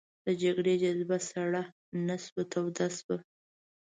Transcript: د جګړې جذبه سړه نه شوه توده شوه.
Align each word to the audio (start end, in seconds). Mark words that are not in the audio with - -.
د 0.25 0.27
جګړې 0.43 0.73
جذبه 0.83 1.17
سړه 1.29 1.61
نه 2.07 2.15
شوه 2.23 2.43
توده 2.53 2.87
شوه. 2.97 3.17